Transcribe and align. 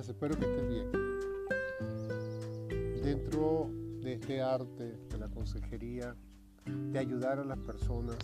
espero 0.00 0.36
que 0.38 0.46
estés 0.46 0.68
bien. 0.68 0.90
Dentro 3.02 3.68
de 4.00 4.14
este 4.14 4.40
arte 4.40 4.96
de 5.10 5.18
la 5.18 5.28
consejería, 5.28 6.16
de 6.64 6.98
ayudar 6.98 7.38
a 7.38 7.44
las 7.44 7.58
personas, 7.58 8.16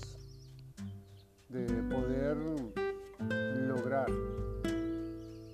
de 1.49 1.67
poder 1.95 2.39
lograr 3.67 4.11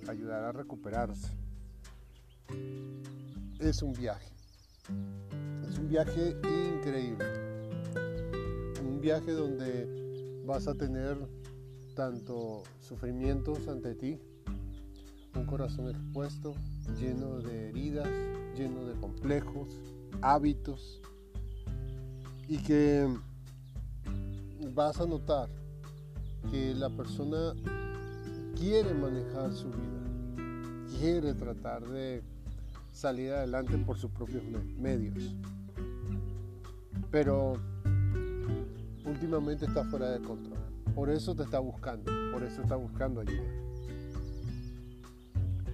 ayudar 0.07 0.43
a 0.43 0.51
recuperarse, 0.51 1.33
es 3.59 3.81
un 3.81 3.91
viaje. 3.93 4.31
Es 5.67 5.77
un 5.79 5.89
viaje 5.89 6.37
increíble. 6.77 7.25
Un 8.81 9.01
viaje 9.01 9.31
donde 9.31 10.43
vas 10.45 10.67
a 10.67 10.75
tener 10.75 11.17
tanto 11.95 12.63
sufrimientos 12.79 13.67
ante 13.67 13.95
ti, 13.95 14.19
un 15.35 15.45
corazón 15.45 15.89
expuesto, 15.89 16.53
lleno 16.99 17.39
de 17.39 17.69
heridas, 17.69 18.07
lleno 18.55 18.85
de 18.85 18.93
complejos, 18.99 19.79
hábitos, 20.21 21.01
y 22.47 22.57
que 22.59 23.07
vas 24.73 24.99
a 24.99 25.05
notar 25.05 25.49
que 26.51 26.73
la 26.75 26.89
persona 26.89 27.53
quiere 28.55 28.93
manejar 28.93 29.51
su 29.51 29.67
vida, 29.67 30.97
quiere 30.99 31.33
tratar 31.33 31.85
de 31.87 32.23
salir 32.91 33.31
adelante 33.31 33.77
por 33.79 33.97
sus 33.97 34.11
propios 34.11 34.43
medios, 34.77 35.35
pero 37.11 37.53
últimamente 39.05 39.65
está 39.65 39.83
fuera 39.85 40.09
de 40.11 40.21
control. 40.21 40.59
Por 40.93 41.09
eso 41.09 41.35
te 41.35 41.43
está 41.43 41.59
buscando, 41.59 42.11
por 42.31 42.43
eso 42.43 42.61
está 42.61 42.75
buscando 42.75 43.19
ayuda. 43.19 43.64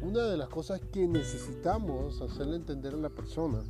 Una 0.02 0.24
de 0.24 0.36
las 0.36 0.50
cosas 0.50 0.82
que 0.92 1.08
necesitamos 1.08 2.22
hacerle 2.22 2.56
entender 2.56 2.96
a 2.96 2.98
la 2.98 3.10
persona 3.10 3.62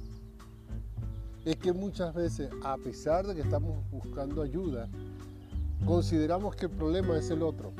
es 1.44 1.58
que 1.58 1.74
muchas 1.74 2.14
veces, 2.16 2.50
a 2.64 2.78
pesar 2.78 3.28
de 3.28 3.36
que 3.36 3.42
estamos 3.42 3.84
buscando 3.92 4.42
ayuda, 4.42 4.88
consideramos 5.86 6.56
que 6.56 6.68
el 6.68 6.72
problema 6.72 7.18
es 7.18 7.30
el 7.32 7.42
otro, 7.42 7.74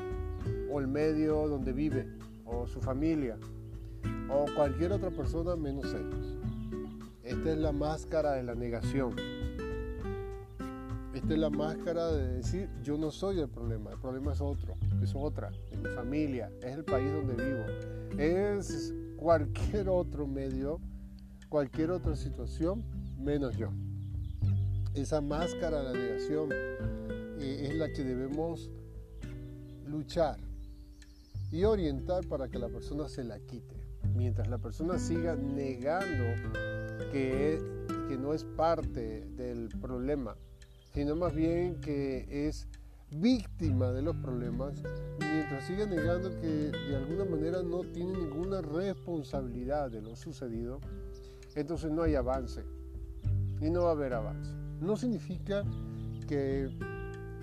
o 0.70 0.80
el 0.80 0.86
medio 0.86 1.48
donde 1.48 1.72
vive, 1.72 2.06
o 2.44 2.66
su 2.66 2.82
familia, 2.82 3.38
o 4.28 4.44
cualquier 4.54 4.92
otra 4.92 5.10
persona 5.10 5.56
menos 5.56 5.86
ellos. 5.86 6.36
Esta 7.22 7.52
es 7.52 7.58
la 7.58 7.72
máscara 7.72 8.32
de 8.32 8.42
la 8.42 8.54
negación. 8.54 9.16
La 11.28 11.48
máscara 11.50 12.12
de 12.12 12.28
decir 12.34 12.68
yo 12.82 12.98
no 12.98 13.10
soy 13.10 13.40
el 13.40 13.48
problema, 13.48 13.90
el 13.90 13.98
problema 13.98 14.32
es 14.32 14.40
otro, 14.40 14.76
es 15.02 15.14
otra, 15.14 15.50
es 15.70 15.78
mi 15.78 15.88
familia, 15.90 16.52
es 16.60 16.74
el 16.76 16.84
país 16.84 17.10
donde 17.10 17.34
vivo, 17.42 17.64
es 18.18 18.92
cualquier 19.16 19.88
otro 19.88 20.26
medio, 20.26 20.78
cualquier 21.48 21.90
otra 21.90 22.16
situación 22.16 22.84
menos 23.18 23.56
yo. 23.56 23.70
Esa 24.94 25.20
máscara 25.20 25.82
la 25.82 25.92
negación 25.92 26.50
eh, 26.52 27.68
es 27.68 27.76
la 27.76 27.90
que 27.92 28.04
debemos 28.04 28.70
luchar 29.86 30.38
y 31.50 31.64
orientar 31.64 32.26
para 32.26 32.48
que 32.48 32.58
la 32.58 32.68
persona 32.68 33.08
se 33.08 33.24
la 33.24 33.38
quite. 33.40 33.76
Mientras 34.14 34.48
la 34.48 34.58
persona 34.58 34.98
siga 34.98 35.34
negando 35.36 36.24
que, 37.10 37.58
que 38.08 38.18
no 38.18 38.34
es 38.34 38.44
parte 38.44 39.24
del 39.36 39.68
problema, 39.80 40.36
sino 40.92 41.16
más 41.16 41.34
bien 41.34 41.80
que 41.80 42.48
es 42.48 42.68
víctima 43.10 43.92
de 43.92 44.02
los 44.02 44.16
problemas, 44.16 44.82
mientras 45.18 45.66
siga 45.66 45.86
negando 45.86 46.30
que 46.40 46.70
de 46.70 46.96
alguna 46.96 47.24
manera 47.24 47.62
no 47.62 47.82
tiene 47.84 48.12
ninguna 48.12 48.62
responsabilidad 48.62 49.90
de 49.90 50.00
lo 50.00 50.16
sucedido, 50.16 50.80
entonces 51.54 51.90
no 51.90 52.02
hay 52.02 52.14
avance 52.14 52.64
y 53.60 53.70
no 53.70 53.84
va 53.84 53.90
a 53.90 53.92
haber 53.92 54.14
avance. 54.14 54.52
No 54.80 54.96
significa 54.96 55.62
que 56.26 56.70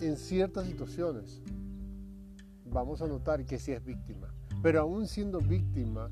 en 0.01 0.17
ciertas 0.17 0.65
situaciones 0.65 1.41
vamos 2.65 3.01
a 3.01 3.07
notar 3.07 3.45
que 3.45 3.59
sí 3.59 3.71
es 3.71 3.83
víctima, 3.83 4.33
pero 4.61 4.81
aún 4.81 5.07
siendo 5.07 5.39
víctima, 5.39 6.09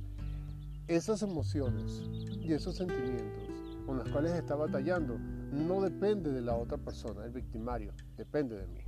esas 0.87 1.21
emociones 1.21 2.03
y 2.41 2.53
esos 2.53 2.77
sentimientos 2.77 3.49
con 3.85 3.97
los 3.97 4.09
cuales 4.09 4.33
está 4.33 4.55
batallando 4.55 5.17
no 5.51 5.81
depende 5.81 6.31
de 6.31 6.41
la 6.41 6.55
otra 6.55 6.77
persona, 6.77 7.25
el 7.25 7.31
victimario, 7.31 7.93
depende 8.17 8.55
de 8.55 8.67
mí. 8.67 8.81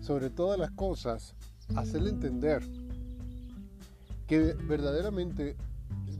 Sobre 0.00 0.30
todas 0.30 0.58
las 0.58 0.70
cosas, 0.72 1.34
hacerle 1.76 2.10
entender 2.10 2.62
que 4.26 4.54
verdaderamente 4.54 5.56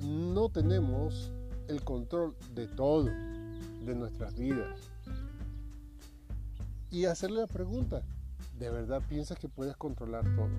no 0.05 0.49
tenemos 0.49 1.33
el 1.69 1.83
control 1.83 2.35
de 2.55 2.67
todo, 2.67 3.05
de 3.05 3.95
nuestras 3.95 4.35
vidas. 4.37 4.81
Y 6.91 7.05
hacerle 7.05 7.43
la 7.43 7.47
pregunta, 7.47 8.03
¿de 8.59 8.71
verdad 8.71 9.01
piensas 9.09 9.39
que 9.39 9.49
puedes 9.49 9.77
controlar 9.77 10.25
todo? 10.35 10.51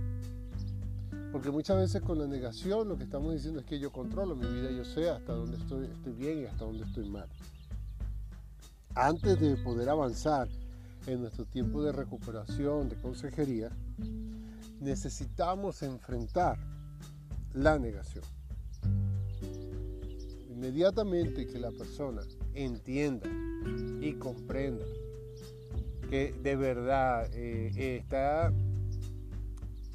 Porque 1.31 1.49
muchas 1.49 1.77
veces 1.77 2.01
con 2.01 2.19
la 2.19 2.27
negación 2.27 2.89
lo 2.89 2.97
que 2.97 3.05
estamos 3.05 3.33
diciendo 3.33 3.61
es 3.61 3.65
que 3.65 3.79
yo 3.79 3.91
controlo 3.91 4.35
mi 4.35 4.47
vida, 4.47 4.69
yo 4.71 4.83
sé 4.83 5.09
hasta 5.09 5.33
dónde 5.33 5.57
estoy, 5.57 5.85
estoy 5.85 6.13
bien 6.13 6.39
y 6.41 6.45
hasta 6.45 6.65
dónde 6.65 6.83
estoy 6.83 7.09
mal. 7.09 7.29
Antes 8.95 9.39
de 9.39 9.55
poder 9.57 9.89
avanzar 9.89 10.49
en 11.07 11.21
nuestro 11.21 11.45
tiempo 11.45 11.81
de 11.83 11.93
recuperación, 11.93 12.89
de 12.89 12.97
consejería, 12.97 13.69
necesitamos 14.81 15.81
enfrentar 15.83 16.59
la 17.53 17.79
negación. 17.79 18.25
Inmediatamente 20.49 21.47
que 21.47 21.59
la 21.59 21.71
persona 21.71 22.21
entienda 22.53 23.29
y 24.01 24.13
comprenda 24.13 24.85
que 26.09 26.33
de 26.43 26.55
verdad 26.57 27.29
eh, 27.33 27.97
está 27.97 28.51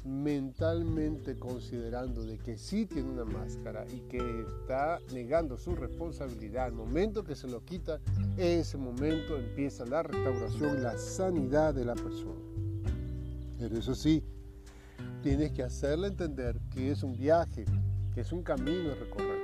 mentalmente 0.07 1.37
considerando 1.37 2.23
de 2.23 2.37
que 2.37 2.57
sí 2.57 2.85
tiene 2.85 3.09
una 3.09 3.25
máscara 3.25 3.85
y 3.93 3.99
que 4.07 4.41
está 4.41 4.99
negando 5.13 5.57
su 5.57 5.75
responsabilidad, 5.75 6.65
al 6.65 6.73
momento 6.73 7.23
que 7.23 7.35
se 7.35 7.47
lo 7.47 7.63
quita, 7.65 7.99
ese 8.37 8.77
momento 8.77 9.37
empieza 9.37 9.85
la 9.85 10.03
restauración, 10.03 10.81
la 10.81 10.97
sanidad 10.97 11.73
de 11.73 11.85
la 11.85 11.95
persona. 11.95 12.39
Pero 13.59 13.77
eso 13.77 13.93
sí, 13.95 14.23
tienes 15.21 15.51
que 15.51 15.63
hacerle 15.63 16.07
entender 16.07 16.59
que 16.71 16.91
es 16.91 17.03
un 17.03 17.17
viaje, 17.17 17.65
que 18.13 18.21
es 18.21 18.31
un 18.31 18.43
camino 18.43 18.91
a 18.91 18.95
recorrer, 18.95 19.41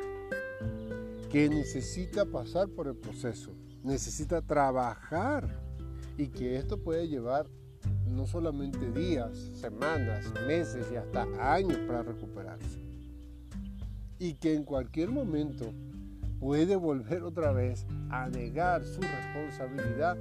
que 1.29 1.49
necesita 1.49 2.25
pasar 2.25 2.69
por 2.69 2.87
el 2.87 2.95
proceso, 2.95 3.51
necesita 3.83 4.41
trabajar 4.41 5.47
y 6.17 6.27
que 6.27 6.55
esto 6.55 6.77
puede 6.77 7.07
llevar 7.07 7.47
no 8.13 8.27
solamente 8.27 8.91
días, 8.91 9.37
semanas, 9.55 10.31
meses 10.47 10.87
y 10.91 10.95
hasta 10.95 11.23
años 11.53 11.77
para 11.87 12.03
recuperarse. 12.03 12.79
Y 14.19 14.35
que 14.35 14.53
en 14.53 14.63
cualquier 14.63 15.09
momento 15.09 15.73
puede 16.39 16.75
volver 16.75 17.23
otra 17.23 17.51
vez 17.51 17.85
a 18.09 18.29
negar 18.29 18.85
su 18.85 19.01
responsabilidad 19.01 20.17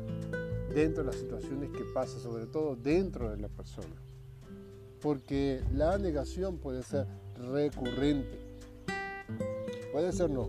dentro 0.74 1.04
de 1.04 1.10
las 1.10 1.20
situaciones 1.20 1.70
que 1.70 1.84
pasa, 1.92 2.18
sobre 2.18 2.46
todo 2.46 2.76
dentro 2.76 3.30
de 3.30 3.36
la 3.36 3.48
persona. 3.48 3.94
Porque 5.00 5.62
la 5.74 5.98
negación 5.98 6.58
puede 6.58 6.82
ser 6.82 7.06
recurrente. 7.36 8.38
Puede 9.92 10.12
ser 10.12 10.30
no, 10.30 10.48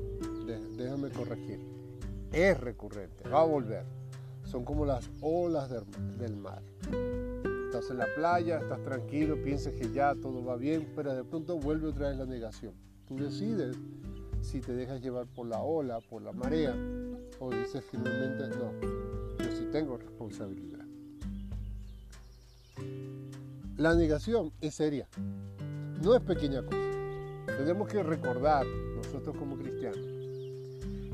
déjame 0.77 1.09
corregir. 1.09 1.59
Es 2.31 2.59
recurrente, 2.59 3.27
va 3.29 3.41
a 3.41 3.45
volver. 3.45 3.83
Son 4.45 4.63
como 4.63 4.85
las 4.85 5.09
olas 5.21 5.69
del 6.17 6.35
mar 6.35 6.61
estás 7.73 7.89
en 7.89 7.97
la 7.97 8.05
playa, 8.13 8.59
estás 8.59 8.83
tranquilo, 8.83 9.41
piensas 9.41 9.73
que 9.73 9.91
ya 9.91 10.13
todo 10.13 10.45
va 10.45 10.57
bien, 10.57 10.93
pero 10.95 11.15
de 11.15 11.23
pronto 11.23 11.57
vuelve 11.57 11.87
otra 11.87 12.09
vez 12.09 12.19
la 12.19 12.25
negación. 12.27 12.75
Tú 13.07 13.17
decides 13.17 13.75
si 14.41 14.61
te 14.61 14.73
dejas 14.73 15.01
llevar 15.01 15.25
por 15.25 15.47
la 15.47 15.59
ola, 15.59 15.99
por 16.07 16.21
la 16.21 16.31
marea, 16.33 16.75
o 17.39 17.49
dices 17.49 17.83
finalmente 17.89 18.47
no, 18.49 18.79
yo 19.39 19.51
sí 19.57 19.67
tengo 19.71 19.97
responsabilidad. 19.97 20.85
La 23.77 23.95
negación 23.95 24.51
es 24.61 24.75
seria, 24.75 25.07
no 26.03 26.13
es 26.13 26.21
pequeña 26.21 26.63
cosa. 26.63 26.77
Tenemos 27.57 27.87
que 27.87 28.03
recordar, 28.03 28.67
nosotros 28.67 29.35
como 29.35 29.57
cristianos, 29.57 29.97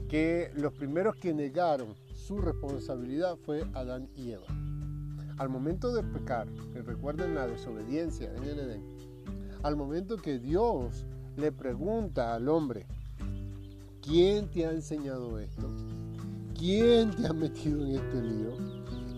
que 0.09 0.51
los 0.55 0.73
primeros 0.73 1.15
que 1.15 1.33
negaron 1.33 1.95
su 2.13 2.41
responsabilidad 2.41 3.37
fue 3.37 3.63
Adán 3.73 4.09
y 4.13 4.31
Eva. 4.31 4.68
Al 5.39 5.47
momento 5.49 5.93
de 5.93 6.03
pecar, 6.03 6.47
que 6.73 6.81
recuerden 6.81 7.33
la 7.33 7.47
desobediencia 7.47 8.29
en 8.35 8.43
el 8.43 8.59
Edén, 8.59 8.83
al 9.63 9.77
momento 9.77 10.17
que 10.17 10.37
Dios 10.37 11.05
le 11.37 11.53
pregunta 11.53 12.35
al 12.35 12.49
hombre, 12.49 12.85
¿quién 14.01 14.49
te 14.49 14.65
ha 14.65 14.71
enseñado 14.71 15.39
esto? 15.39 15.65
¿Quién 16.57 17.11
te 17.11 17.25
ha 17.25 17.31
metido 17.31 17.85
en 17.85 17.95
este 17.95 18.21
lío? 18.21 18.51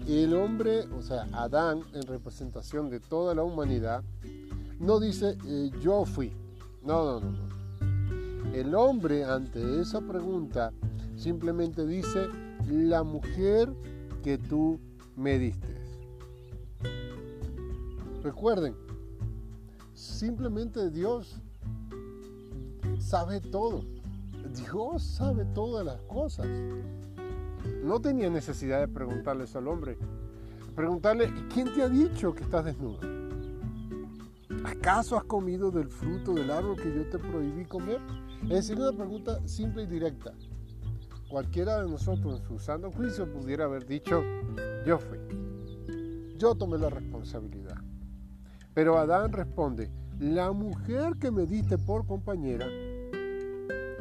El 0.08 0.36
hombre, 0.36 0.82
o 0.96 1.02
sea, 1.02 1.28
Adán, 1.34 1.82
en 1.94 2.04
representación 2.04 2.92
de 2.92 3.00
toda 3.00 3.34
la 3.34 3.44
humanidad, 3.44 4.04
no 4.80 5.00
dice 5.00 5.38
eh, 5.48 5.72
yo 5.82 6.06
fui, 6.06 6.32
No, 6.84 7.04
no, 7.04 7.20
no, 7.20 7.32
no. 7.32 8.54
El 8.54 8.76
hombre 8.76 9.24
ante 9.24 9.82
esa 9.82 10.02
pregunta 10.02 10.72
simplemente 11.16 11.86
dice, 11.88 12.28
la 12.70 13.02
mujer 13.02 13.74
que 14.24 14.38
tú 14.38 14.80
me 15.16 15.40
diste. 15.40 15.81
Recuerden, 18.24 18.76
simplemente 19.94 20.90
Dios 20.92 21.42
sabe 23.00 23.42
todo. 23.42 23.84
Dios 24.54 25.04
sabe 25.04 25.46
todas 25.46 25.86
las 25.86 26.02
cosas. 26.02 26.48
No 27.84 28.00
tenía 28.00 28.30
necesidad 28.30 28.80
de 28.80 28.88
preguntarle 28.88 29.46
eso 29.46 29.60
al 29.60 29.68
hombre. 29.68 29.98
Preguntarle, 30.76 31.32
¿quién 31.54 31.74
te 31.74 31.82
ha 31.82 31.90
dicho 31.90 32.34
que 32.34 32.44
estás 32.44 32.66
desnudo? 32.66 33.00
¿Acaso 34.64 35.18
has 35.18 35.24
comido 35.24 35.72
del 35.72 35.90
fruto 35.90 36.34
del 36.34 36.52
árbol 36.52 36.76
que 36.76 36.94
yo 36.94 37.10
te 37.10 37.18
prohibí 37.18 37.66
comer? 37.66 38.00
Es 38.44 38.50
decir, 38.50 38.80
una 38.80 38.92
pregunta 38.92 39.40
simple 39.48 39.84
y 39.84 39.88
directa. 39.88 40.34
Cualquiera 41.30 41.82
de 41.82 41.90
nosotros 41.90 42.42
sano 42.60 42.92
juicio 42.92 43.32
pudiera 43.32 43.66
haber 43.66 43.86
dicho, 43.86 44.22
yo 44.86 45.00
fui. 45.00 45.18
Yo 46.38 46.56
tomé 46.56 46.78
la 46.78 46.90
responsabilidad. 46.90 47.61
Pero 48.74 48.98
Adán 48.98 49.34
responde, 49.34 49.92
la 50.20 50.52
mujer 50.52 51.18
que 51.20 51.32
me 51.32 51.46
diste 51.46 51.78
por 51.78 52.06
compañera 52.06 52.68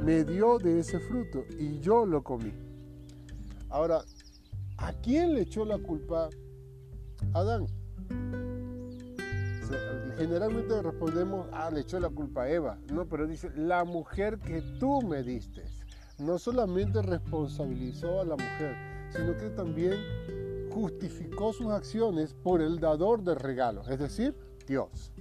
me 0.00 0.25
dio 0.25 0.58
de 0.58 0.81
ese 0.81 1.00
fruto 1.00 1.44
y 1.58 1.81
yo 1.81 2.06
lo 2.06 2.22
comí. 2.22 2.52
Ahora, 3.69 4.02
¿a 4.78 4.93
quién 4.93 5.34
le 5.34 5.43
echó 5.43 5.64
la 5.64 5.78
culpa 5.78 6.31
Adán? 7.32 7.67
Generalmente 10.17 10.82
respondemos, 10.82 11.49
ah, 11.52 11.70
le 11.70 11.81
echó 11.81 11.99
la 11.99 12.11
culpa 12.11 12.43
a 12.43 12.50
Eva. 12.50 12.78
No, 12.93 13.06
pero 13.06 13.26
dice, 13.26 13.50
la 13.56 13.84
mujer 13.84 14.38
que 14.38 14.62
tú 14.78 15.00
me 15.02 15.23
diste. 15.23 15.64
No 16.19 16.38
solamente 16.38 17.00
responsabilizó 17.00 18.20
a 18.20 18.25
la 18.25 18.34
mujer, 18.34 18.76
sino 19.11 19.37
que 19.37 19.49
también 19.50 19.94
justificó 20.70 21.52
sus 21.52 21.69
acciones 21.69 22.34
por 22.34 22.61
el 22.61 22.78
dador 22.78 23.23
del 23.23 23.37
regalo, 23.37 23.82
es 23.88 23.99
decir, 23.99 24.37
Dios. 24.70 25.12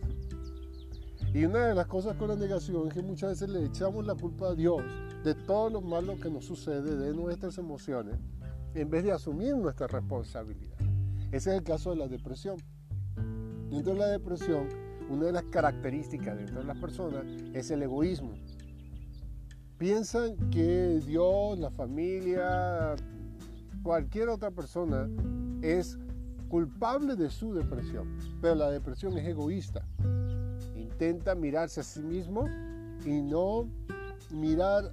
Y 1.33 1.43
una 1.43 1.65
de 1.65 1.73
las 1.73 1.87
cosas 1.87 2.15
con 2.17 2.29
la 2.29 2.35
negación 2.35 2.87
es 2.87 2.93
que 2.93 3.01
muchas 3.01 3.31
veces 3.31 3.49
le 3.49 3.65
echamos 3.65 4.05
la 4.05 4.13
culpa 4.13 4.49
a 4.49 4.55
Dios 4.55 4.83
de 5.23 5.33
todo 5.33 5.71
lo 5.71 5.81
malo 5.81 6.19
que 6.19 6.29
nos 6.29 6.45
sucede, 6.45 6.95
de 6.95 7.13
nuestras 7.15 7.57
emociones, 7.57 8.15
en 8.75 8.89
vez 8.91 9.03
de 9.03 9.11
asumir 9.11 9.55
nuestra 9.55 9.87
responsabilidad. 9.87 10.77
Ese 11.31 11.49
es 11.49 11.57
el 11.57 11.63
caso 11.63 11.89
de 11.89 11.95
la 11.95 12.07
depresión. 12.07 12.57
Dentro 13.71 13.93
de 13.93 13.99
la 13.99 14.07
depresión, 14.07 14.69
una 15.09 15.25
de 15.25 15.31
las 15.31 15.43
características 15.45 16.37
dentro 16.37 16.59
de 16.59 16.65
las 16.65 16.77
personas 16.77 17.25
es 17.53 17.71
el 17.71 17.81
egoísmo. 17.81 18.33
Piensan 19.79 20.51
que 20.51 21.01
Dios, 21.03 21.57
la 21.57 21.71
familia, 21.71 22.95
cualquier 23.81 24.29
otra 24.29 24.51
persona 24.51 25.09
es 25.63 25.97
culpable 26.49 27.15
de 27.15 27.29
su 27.29 27.53
depresión, 27.53 28.17
pero 28.41 28.55
la 28.55 28.71
depresión 28.71 29.17
es 29.17 29.25
egoísta. 29.25 29.85
Intenta 30.75 31.35
mirarse 31.35 31.79
a 31.79 31.83
sí 31.83 32.01
mismo 32.01 32.45
y 33.05 33.21
no 33.21 33.69
mirar 34.31 34.91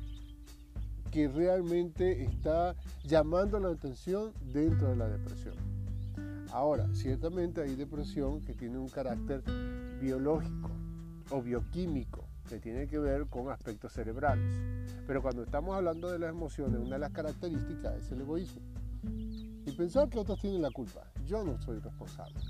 que 1.11 1.29
realmente 1.29 2.23
está 2.23 2.77
llamando 3.05 3.59
la 3.59 3.71
atención 3.71 4.33
dentro 4.53 4.91
de 4.91 4.97
la 4.97 5.09
depresión. 5.09 5.55
Ahora, 6.53 6.89
ciertamente 6.93 7.63
hay 7.63 7.75
depresión 7.75 8.41
que 8.41 8.55
tiene 8.55 8.79
un 8.79 8.89
carácter 8.89 9.43
biológico 10.01 10.71
o 11.31 11.43
bioquímico 11.43 12.25
que 12.49 12.61
tiene 12.61 12.87
que 12.87 12.99
ver 12.99 13.27
con 13.27 13.51
aspectos 13.51 13.93
cerebrales. 13.93 14.45
Pero 15.07 15.23
cuando 15.23 15.43
estamos 15.43 15.75
hablando 15.75 16.11
de 16.11 16.19
las 16.19 16.31
emociones, 16.31 16.81
una 16.81 16.97
de 16.97 17.01
las 17.01 17.13
características 17.13 17.97
es 17.97 18.13
el 18.13 18.21
egoísmo. 18.21 18.63
Y 19.67 19.73
pensar 19.73 20.09
que 20.09 20.19
otros 20.19 20.41
tienen 20.41 20.63
la 20.63 20.71
culpa. 20.71 21.03
Yo 21.27 21.45
no 21.45 21.61
soy 21.61 21.81
responsable. 21.81 22.41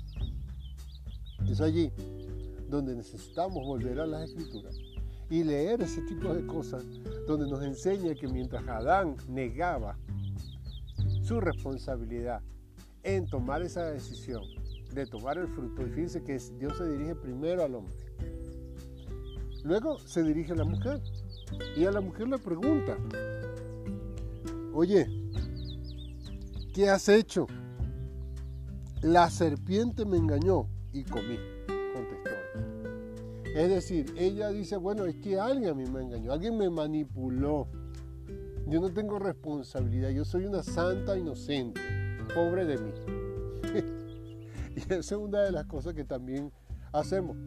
Es 1.49 1.59
allí 1.61 1.91
donde 2.69 2.95
necesitamos 2.95 3.65
volver 3.65 3.99
a 3.99 4.05
las 4.05 4.29
escrituras 4.29 4.77
y 5.29 5.43
leer 5.43 5.81
ese 5.81 6.01
tipo 6.01 6.33
de 6.33 6.45
cosas 6.45 6.85
donde 7.27 7.49
nos 7.49 7.63
enseña 7.63 8.15
que 8.15 8.27
mientras 8.27 8.67
Adán 8.67 9.17
negaba 9.27 9.97
su 11.23 11.41
responsabilidad 11.41 12.41
en 13.03 13.27
tomar 13.27 13.61
esa 13.61 13.85
decisión 13.85 14.43
de 14.93 15.05
tomar 15.05 15.37
el 15.37 15.47
fruto, 15.47 15.85
y 15.85 15.89
fíjense 15.89 16.23
que 16.23 16.39
Dios 16.57 16.77
se 16.77 16.89
dirige 16.89 17.15
primero 17.15 17.63
al 17.63 17.75
hombre, 17.75 17.95
luego 19.63 19.99
se 19.99 20.23
dirige 20.23 20.53
a 20.53 20.55
la 20.55 20.63
mujer 20.63 21.01
y 21.75 21.85
a 21.85 21.91
la 21.91 22.01
mujer 22.01 22.27
le 22.29 22.37
pregunta, 22.37 22.97
oye, 24.73 25.07
¿qué 26.77 26.91
has 26.91 27.09
hecho? 27.09 27.47
La 29.01 29.31
serpiente 29.31 30.05
me 30.05 30.17
engañó 30.17 30.69
y 30.93 31.03
comí, 31.05 31.39
contestó 31.91 32.29
Es 33.55 33.69
decir, 33.69 34.13
ella 34.15 34.49
dice, 34.49 34.77
bueno, 34.77 35.05
es 35.05 35.15
que 35.15 35.39
alguien 35.39 35.71
a 35.71 35.73
mí 35.73 35.85
me 35.87 36.03
engañó, 36.03 36.31
alguien 36.31 36.55
me 36.55 36.69
manipuló. 36.69 37.67
Yo 38.67 38.79
no 38.79 38.93
tengo 38.93 39.17
responsabilidad, 39.17 40.11
yo 40.11 40.23
soy 40.23 40.45
una 40.45 40.61
santa 40.61 41.17
inocente, 41.17 41.81
pobre 42.35 42.65
de 42.65 42.77
mí. 42.77 42.91
y 44.75 44.81
esa 44.81 44.97
es 44.97 45.11
una 45.13 45.41
de 45.41 45.51
las 45.53 45.65
cosas 45.65 45.95
que 45.95 46.03
también 46.03 46.53
hacemos. 46.93 47.37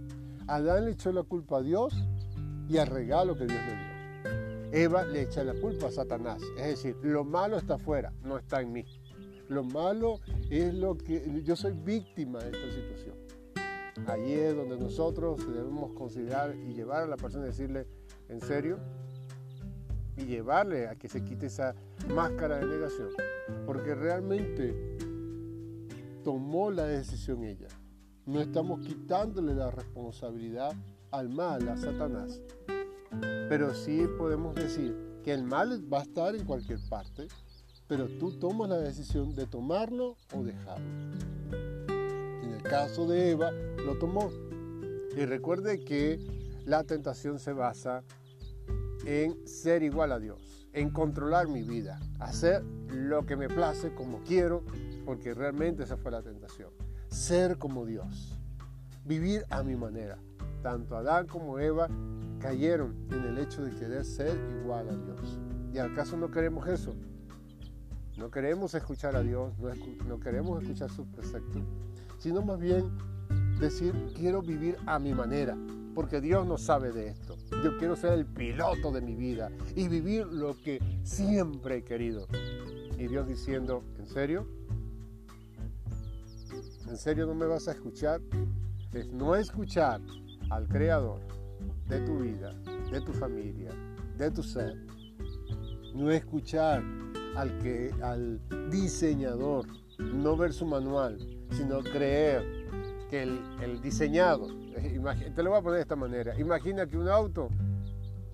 Adán 0.49 0.87
le 0.87 0.91
echó 0.91 1.13
la 1.13 1.23
culpa 1.23 1.59
a 1.59 1.63
Dios 1.63 1.95
y 2.69 2.79
al 2.79 2.89
regalo 2.89 3.37
que 3.37 3.47
Dios 3.47 3.61
le 3.61 3.77
dio. 3.77 3.91
Eva 4.73 5.05
le 5.05 5.23
echa 5.23 5.45
la 5.45 5.55
culpa 5.55 5.87
a 5.87 5.91
Satanás. 5.93 6.43
Es 6.57 6.67
decir, 6.83 6.97
lo 7.03 7.25
malo 7.25 7.59
está 7.59 7.75
afuera, 7.75 8.13
no 8.23 8.37
está 8.37 8.61
en 8.61 8.73
mí. 8.73 8.85
Lo 9.51 9.65
malo 9.65 10.21
es 10.49 10.73
lo 10.73 10.97
que 10.97 11.43
yo 11.43 11.57
soy 11.57 11.73
víctima 11.73 12.39
de 12.39 12.53
esta 12.53 12.71
situación. 12.71 13.17
Allí 14.07 14.35
es 14.35 14.55
donde 14.55 14.79
nosotros 14.79 15.45
debemos 15.45 15.93
considerar 15.93 16.55
y 16.55 16.73
llevar 16.73 17.03
a 17.03 17.07
la 17.09 17.17
persona 17.17 17.47
y 17.47 17.49
decirle, 17.49 17.89
¿en 18.29 18.41
serio? 18.41 18.79
Y 20.17 20.27
llevarle 20.27 20.87
a 20.87 20.95
que 20.95 21.09
se 21.09 21.25
quite 21.25 21.47
esa 21.47 21.75
máscara 22.15 22.59
de 22.59 22.67
negación. 22.67 23.09
Porque 23.67 23.97
realmente 23.97 24.97
tomó 26.23 26.71
la 26.71 26.85
decisión 26.85 27.43
ella. 27.43 27.69
No 28.27 28.41
estamos 28.41 28.87
quitándole 28.87 29.57
la 29.57 29.73
responsabilidad 29.73 30.73
al 31.11 31.29
mal, 31.29 31.69
a 31.69 31.77
Satanás. 31.77 32.41
Pero 33.49 33.75
sí 33.75 34.07
podemos 34.17 34.55
decir 34.55 34.97
que 35.25 35.35
el 35.35 35.43
mal 35.43 35.93
va 35.93 35.99
a 35.99 36.03
estar 36.03 36.37
en 36.37 36.45
cualquier 36.45 36.79
parte, 36.89 37.27
pero 37.91 38.07
tú 38.07 38.31
tomas 38.31 38.69
la 38.69 38.79
decisión 38.79 39.35
de 39.35 39.47
tomarlo 39.47 40.17
o 40.33 40.45
dejarlo. 40.45 40.87
En 41.91 42.53
el 42.55 42.63
caso 42.63 43.05
de 43.09 43.33
Eva, 43.33 43.51
lo 43.85 43.99
tomó. 43.99 44.31
Y 45.17 45.25
recuerde 45.25 45.85
que 45.85 46.21
la 46.67 46.85
tentación 46.85 47.41
se 47.41 47.53
basa 47.53 48.05
en 49.05 49.45
ser 49.45 49.83
igual 49.83 50.13
a 50.13 50.21
Dios, 50.21 50.69
en 50.73 50.91
controlar 50.91 51.49
mi 51.49 51.65
vida, 51.65 51.99
hacer 52.21 52.63
lo 52.93 53.27
que 53.27 53.35
me 53.35 53.49
place 53.49 53.93
como 53.93 54.21
quiero, 54.23 54.63
porque 55.05 55.35
realmente 55.35 55.83
esa 55.83 55.97
fue 55.97 56.13
la 56.13 56.23
tentación. 56.23 56.71
Ser 57.09 57.59
como 57.59 57.87
Dios, 57.87 58.39
vivir 59.05 59.45
a 59.51 59.65
mi 59.65 59.75
manera. 59.75 60.17
Tanto 60.63 60.97
Adán 60.97 61.27
como 61.27 61.59
Eva 61.59 61.89
cayeron 62.39 62.95
en 63.11 63.25
el 63.25 63.39
hecho 63.39 63.65
de 63.65 63.73
querer 63.73 64.05
ser 64.05 64.39
igual 64.63 64.91
a 64.91 64.95
Dios. 64.95 65.41
¿Y 65.75 65.79
acaso 65.79 66.17
no 66.17 66.31
queremos 66.31 66.69
eso? 66.69 66.95
No 68.21 68.31
queremos 68.31 68.75
escuchar 68.75 69.17
a 69.17 69.23
Dios, 69.23 69.55
no, 70.07 70.21
queremos 70.21 70.63
escuchar 70.63 70.91
sus 70.91 71.07
preceptos, 71.07 71.63
sino 72.19 72.43
más 72.43 72.61
bien 72.61 72.91
decir, 73.59 73.95
quiero 74.15 74.43
vivir 74.43 74.77
a 74.85 74.99
mi 74.99 75.15
manera, 75.15 75.57
porque 75.95 76.21
Dios 76.21 76.47
no 76.47 76.59
sabe 76.59 76.93
de 76.93 77.09
esto. 77.09 77.39
Yo 77.65 77.79
quiero 77.79 77.97
ser 77.97 78.13
el 78.13 78.27
piloto 78.27 78.93
de 78.93 79.01
mi 79.01 79.15
vida 79.15 79.51
y 79.75 79.89
vivir 79.89 80.27
lo 80.27 80.55
que 80.61 80.81
siempre 81.03 81.79
he 81.79 81.83
querido. 81.83 82.27
Y 82.99 83.07
Dios 83.07 83.27
diciendo, 83.27 83.83
¿en 83.99 84.07
serio? 84.07 84.47
¿En 86.91 86.99
serio 86.99 87.25
no 87.25 87.35
me 87.35 87.47
vas 87.47 87.69
a 87.69 87.73
escuchar? 87.73 88.21
Es 88.93 89.11
no 89.11 89.35
escuchar 89.35 90.03
al 90.51 90.69
Creador 90.69 91.21
de 91.89 92.01
tu 92.01 92.19
vida, 92.19 92.53
de 92.93 93.01
tu 93.01 93.15
familia, 93.15 93.71
de 94.19 94.31
tu 94.31 94.43
ser. 94.43 94.77
No 95.95 96.11
escuchar 96.11 96.83
al, 97.37 97.59
que, 97.59 97.91
al 98.03 98.41
diseñador, 98.71 99.67
no 99.99 100.37
ver 100.37 100.53
su 100.53 100.67
manual, 100.67 101.19
sino 101.51 101.81
creer 101.81 102.67
que 103.11 103.23
el, 103.23 103.81
diseñado, 103.83 104.49
te 105.35 105.43
lo 105.43 105.51
voy 105.51 105.59
a 105.59 105.63
poner 105.63 105.77
de 105.77 105.83
esta 105.83 105.97
manera, 105.97 106.39
imagina 106.39 106.87
que 106.87 106.97
un 106.97 107.09
auto 107.09 107.49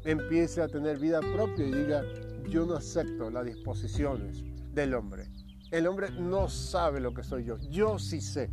empiece 0.04 0.62
a 0.62 0.68
tener 0.68 0.98
vida 0.98 1.20
propia 1.20 1.66
y 1.66 1.72
diga, 1.72 2.02
yo 2.48 2.66
no 2.66 2.74
acepto 2.74 3.30
las 3.30 3.44
disposiciones 3.46 4.44
del 4.72 4.94
hombre. 4.94 5.28
El 5.70 5.86
hombre 5.86 6.10
no 6.10 6.48
sabe 6.48 7.00
lo 7.00 7.12
que 7.12 7.24
soy 7.24 7.44
yo, 7.44 7.58
yo 7.70 7.98
sí 7.98 8.20
sé. 8.20 8.50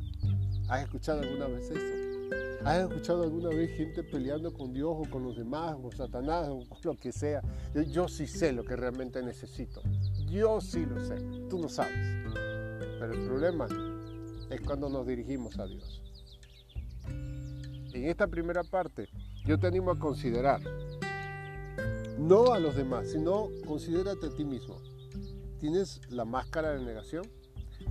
¿Has 0.69 0.83
escuchado 0.83 1.21
alguna 1.21 1.47
vez 1.47 1.69
eso? 1.69 2.03
¿Has 2.65 2.89
escuchado 2.89 3.23
alguna 3.23 3.49
vez 3.49 3.75
gente 3.75 4.03
peleando 4.03 4.53
con 4.53 4.73
Dios 4.73 4.95
o 4.97 5.09
con 5.09 5.23
los 5.23 5.35
demás, 5.35 5.75
o 5.83 5.91
Satanás, 5.91 6.47
o 6.47 6.63
lo 6.83 6.95
que 6.95 7.11
sea? 7.11 7.41
Yo, 7.75 7.81
yo 7.81 8.07
sí 8.07 8.25
sé 8.25 8.53
lo 8.53 8.63
que 8.63 8.77
realmente 8.77 9.21
necesito. 9.21 9.81
Yo 10.33 10.59
sí 10.59 10.83
lo 10.83 10.99
sé. 11.05 11.17
Tú 11.47 11.59
no 11.59 11.69
sabes. 11.69 11.95
Pero 12.99 13.13
el 13.13 13.23
problema 13.27 13.67
es 14.49 14.61
cuando 14.61 14.89
nos 14.89 15.05
dirigimos 15.05 15.59
a 15.59 15.67
Dios. 15.67 16.01
En 17.93 18.05
esta 18.05 18.25
primera 18.25 18.63
parte, 18.63 19.07
yo 19.45 19.59
te 19.59 19.67
animo 19.67 19.91
a 19.91 19.99
considerar, 19.99 20.59
no 22.17 22.51
a 22.51 22.59
los 22.59 22.75
demás, 22.75 23.11
sino 23.11 23.49
considérate 23.67 24.25
a 24.25 24.35
ti 24.35 24.43
mismo. 24.43 24.81
¿Tienes 25.59 26.01
la 26.09 26.25
máscara 26.25 26.71
de 26.71 26.83
negación? 26.83 27.29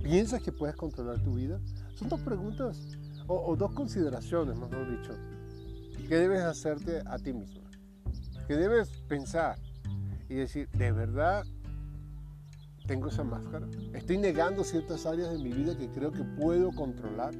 ¿Piensas 0.03 0.41
que 0.41 0.51
puedes 0.51 0.75
controlar 0.75 1.23
tu 1.23 1.35
vida? 1.35 1.61
Son 1.95 2.09
dos 2.09 2.19
preguntas 2.19 2.77
o, 3.27 3.55
dos 3.55 3.71
consideraciones, 3.71 4.57
mejor 4.57 4.99
dicho, 4.99 5.13
que 6.09 6.17
debes 6.17 6.41
hacerte 6.41 7.03
a 7.05 7.17
ti 7.19 7.31
mismo. 7.31 7.61
Que 8.47 8.57
debes 8.57 8.89
pensar 9.07 9.57
y 10.27 10.35
decir, 10.35 10.67
¿de 10.71 10.91
verdad 10.91 11.45
tengo 12.85 13.09
esa 13.09 13.23
máscara? 13.23 13.67
¿Estoy 13.93 14.17
negando 14.17 14.63
ciertas 14.63 15.05
áreas 15.05 15.31
de 15.31 15.39
mi 15.39 15.51
vida 15.51 15.77
que 15.77 15.89
creo 15.89 16.11
que 16.11 16.23
puedo 16.23 16.71
controlar? 16.71 17.33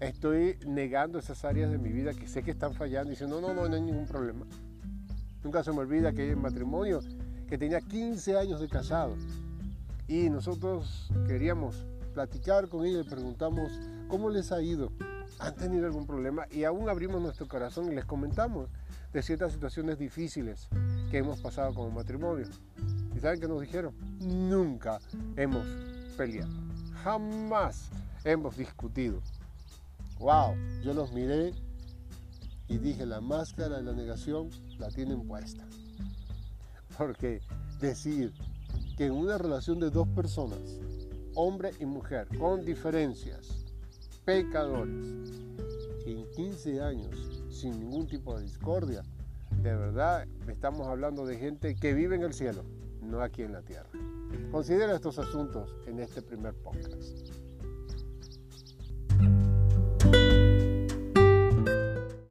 ¿Estoy 0.00 0.56
negando 0.66 1.18
esas 1.18 1.44
áreas 1.44 1.70
de 1.70 1.78
mi 1.78 1.90
vida 1.90 2.14
que 2.14 2.26
sé 2.26 2.42
que 2.42 2.50
están 2.50 2.74
fallando 2.74 3.10
y 3.10 3.10
diciendo, 3.10 3.40
no, 3.40 3.48
no, 3.48 3.62
no, 3.62 3.68
no 3.68 3.74
hay 3.74 3.82
ningún 3.82 4.06
problema? 4.06 4.46
Nunca 5.44 5.62
se 5.62 5.72
me 5.72 5.78
olvida 5.78 6.12
que 6.12 6.34
un 6.34 6.42
matrimonio 6.42 7.00
que 7.46 7.58
tenía 7.58 7.80
15 7.80 8.38
años 8.38 8.60
de 8.60 8.68
casado 8.68 9.16
y 10.08 10.30
nosotros 10.30 11.10
queríamos 11.26 11.86
platicar 12.14 12.68
con 12.68 12.84
ellos 12.84 13.06
y 13.06 13.10
preguntamos 13.10 13.72
cómo 14.08 14.30
les 14.30 14.52
ha 14.52 14.62
ido. 14.62 14.92
¿Han 15.38 15.54
tenido 15.54 15.86
algún 15.86 16.06
problema? 16.06 16.46
Y 16.50 16.64
aún 16.64 16.88
abrimos 16.88 17.20
nuestro 17.22 17.46
corazón 17.48 17.90
y 17.90 17.94
les 17.94 18.04
comentamos 18.04 18.68
de 19.12 19.22
ciertas 19.22 19.52
situaciones 19.52 19.98
difíciles 19.98 20.68
que 21.10 21.18
hemos 21.18 21.40
pasado 21.40 21.74
como 21.74 21.90
matrimonio. 21.90 22.46
¿Y 23.20 23.22
saben 23.22 23.38
qué 23.38 23.48
nos 23.48 23.60
dijeron? 23.60 23.94
Nunca 24.18 24.98
hemos 25.36 25.66
peleado. 26.16 26.50
Jamás 27.04 27.90
hemos 28.24 28.56
discutido. 28.56 29.20
¡Wow! 30.18 30.54
Yo 30.82 30.94
los 30.94 31.12
miré 31.12 31.52
y 32.66 32.78
dije, 32.78 33.04
la 33.04 33.20
máscara 33.20 33.76
de 33.76 33.82
la 33.82 33.92
negación 33.92 34.48
la 34.78 34.88
tienen 34.88 35.26
puesta. 35.28 35.62
Porque 36.96 37.42
decir 37.78 38.32
que 38.96 39.04
en 39.04 39.12
una 39.12 39.36
relación 39.36 39.78
de 39.80 39.90
dos 39.90 40.08
personas 40.08 40.80
hombre 41.34 41.72
y 41.78 41.84
mujer, 41.84 42.26
con 42.38 42.64
diferencias, 42.64 43.66
pecadores, 44.24 45.30
en 46.06 46.24
15 46.30 46.80
años, 46.80 47.44
sin 47.50 47.80
ningún 47.80 48.06
tipo 48.06 48.34
de 48.38 48.44
discordia, 48.44 49.02
de 49.60 49.76
verdad 49.76 50.26
estamos 50.48 50.86
hablando 50.86 51.26
de 51.26 51.36
gente 51.36 51.74
que 51.74 51.92
vive 51.92 52.16
en 52.16 52.22
el 52.22 52.32
cielo, 52.32 52.64
no 53.02 53.20
aquí 53.22 53.42
en 53.42 53.52
la 53.52 53.62
tierra. 53.62 53.90
Considera 54.50 54.94
estos 54.94 55.18
asuntos 55.18 55.76
en 55.86 56.00
este 56.00 56.22
primer 56.22 56.54
podcast. 56.54 57.39